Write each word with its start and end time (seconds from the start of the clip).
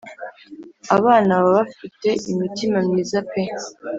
Abana 0.97 1.31
baba 1.41 1.51
bafite 1.59 2.09
imitima 2.31 2.77
myiza 2.87 3.19
pe 3.31 3.41